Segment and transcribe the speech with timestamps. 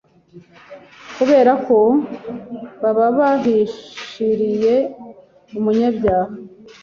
[1.15, 1.77] kubera ko
[2.81, 4.75] baba bahishiriye
[5.57, 6.33] umunyacyaha,